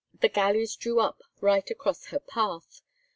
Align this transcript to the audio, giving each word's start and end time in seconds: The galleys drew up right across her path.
The 0.19 0.29
galleys 0.29 0.75
drew 0.75 0.99
up 0.99 1.21
right 1.41 1.69
across 1.69 2.07
her 2.07 2.19
path. 2.19 2.81